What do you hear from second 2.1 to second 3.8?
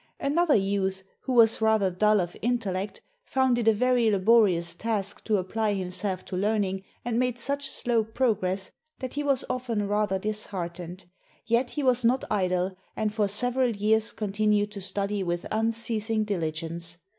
of intellect, found it a